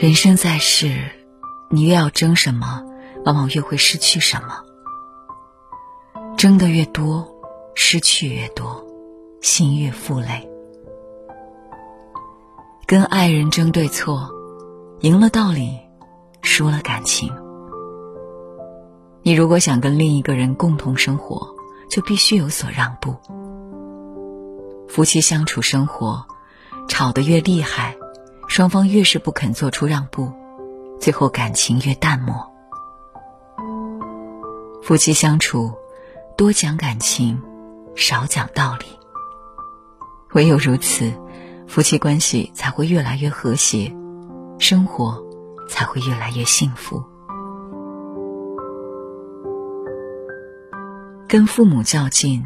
[0.00, 1.10] 人生在世，
[1.70, 2.84] 你越要争什么，
[3.24, 4.62] 往往越会失去什么。
[6.36, 7.26] 争的越多，
[7.74, 8.86] 失去越多，
[9.42, 10.48] 心越负累。
[12.86, 14.30] 跟爱人争对错，
[15.00, 15.76] 赢了道理，
[16.42, 17.47] 输了感情。
[19.28, 21.54] 你如果想跟另一个人共同生活，
[21.90, 23.14] 就必须有所让步。
[24.88, 26.26] 夫妻相处生活，
[26.88, 27.94] 吵得越厉害。
[28.48, 30.32] 双方越是不肯做出让步，
[30.98, 32.50] 最后感情越淡漠。
[34.82, 35.74] 夫妻相处，
[36.34, 37.38] 多讲感情，
[37.94, 38.86] 少讲道理。
[40.32, 41.12] 唯有如此，
[41.66, 43.94] 夫妻关系才会越来越和谐，
[44.58, 45.22] 生活
[45.68, 47.04] 才会越来越幸福。
[51.28, 52.42] 跟父母较劲，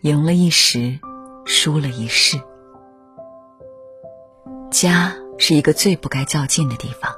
[0.00, 0.98] 赢了一时，
[1.44, 2.40] 输了一世。
[4.70, 5.14] 家。
[5.38, 7.12] 是一个最不该较劲的地方。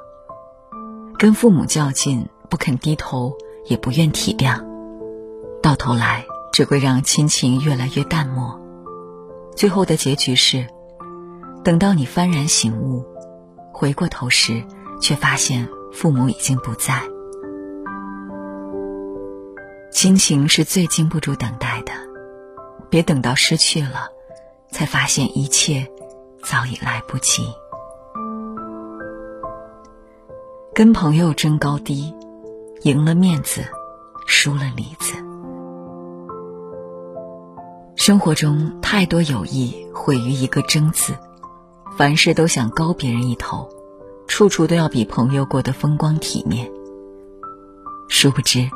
[1.17, 3.33] 跟父母较劲，不肯低头，
[3.65, 4.61] 也不愿体谅，
[5.63, 8.59] 到头来只会让亲情越来越淡漠。
[9.55, 10.67] 最后的结局是，
[11.63, 13.05] 等到你幡然醒悟，
[13.71, 14.61] 回过头时，
[14.99, 17.01] 却发现父母已经不在。
[19.91, 21.91] 亲情是最经不住等待的，
[22.89, 24.09] 别等到失去了，
[24.71, 25.87] 才发现一切
[26.43, 27.43] 早已来不及。
[30.73, 32.13] 跟朋友争高低，
[32.83, 33.65] 赢了面子，
[34.27, 35.15] 输了里子。
[37.95, 41.13] 生活中太多友谊毁于一个“争”字，
[41.97, 43.67] 凡事都想高别人一头，
[44.27, 46.71] 处处都要比朋友过得风光体面。
[48.07, 48.69] 殊不知，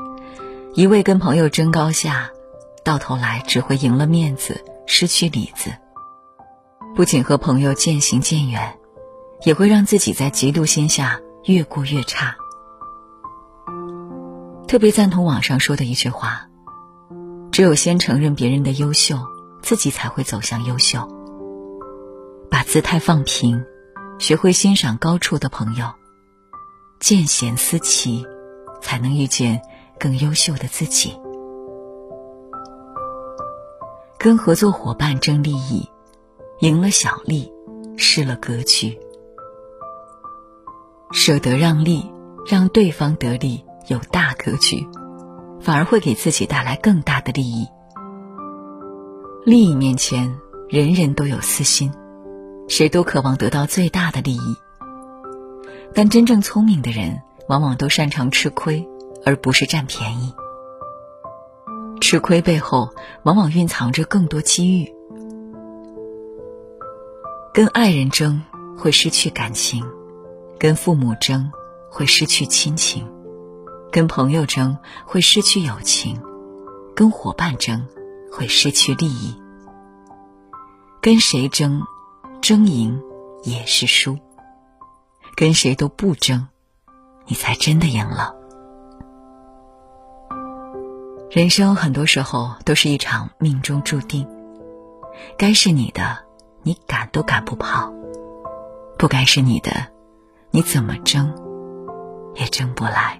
[0.75, 2.31] 一味跟朋友争高下，
[2.83, 5.71] 到头来只会赢了面子，失去里子。
[6.95, 8.79] 不仅和朋友渐行渐远，
[9.43, 11.19] 也会让自己在嫉妒心下。
[11.45, 12.37] 越过越差，
[14.65, 16.47] 特别赞同网上说的一句话：
[17.51, 19.19] 只有先承认别人的优秀，
[19.61, 21.05] 自己才会走向优秀。
[22.49, 23.65] 把姿态放平，
[24.19, 25.91] 学会欣赏高处的朋友，
[27.01, 28.25] 见贤思齐，
[28.81, 29.61] 才能遇见
[30.03, 31.17] 更优秀的自己。
[34.17, 35.89] 跟合作伙伴争利益，
[36.59, 37.53] 赢了小利，
[37.95, 38.99] 失了格局。
[41.13, 42.11] 舍得让利，
[42.45, 44.85] 让对方得利，有大格局，
[45.61, 47.65] 反而会给自己带来更大的利益。
[49.45, 50.37] 利益面前，
[50.67, 51.93] 人人都有私心，
[52.67, 54.57] 谁都渴望得到最大的利益。
[55.93, 58.85] 但真正聪明的人，往往都擅长吃亏，
[59.25, 60.33] 而不是占便宜。
[62.01, 62.89] 吃亏背后，
[63.23, 64.93] 往往蕴藏着更多机遇。
[67.53, 68.41] 跟爱人争，
[68.77, 69.85] 会失去感情。
[70.59, 71.51] 跟父母争，
[71.89, 73.03] 会失去亲情；
[73.91, 76.15] 跟朋友争，会失去友情；
[76.95, 77.85] 跟伙伴争，
[78.31, 79.37] 会失去利益。
[81.01, 81.81] 跟谁争，
[82.41, 83.01] 争赢
[83.43, 84.15] 也是输；
[85.35, 86.47] 跟谁都不争，
[87.27, 88.42] 你才真的赢了。
[91.33, 94.27] 人生很多时候都是一场命中注定，
[95.35, 96.19] 该是你的，
[96.61, 97.91] 你赶都赶不跑；
[98.99, 99.71] 不该是你的。
[100.51, 101.33] 你怎么争，
[102.35, 103.19] 也争不来。